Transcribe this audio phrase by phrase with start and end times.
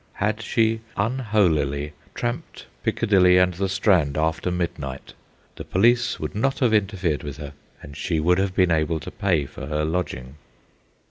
[0.13, 5.13] Had she unholily tramped Piccadilly and the Strand after midnight,
[5.57, 9.11] the police would not have interfered with her, and she would have been able to
[9.11, 10.37] pay for her lodging.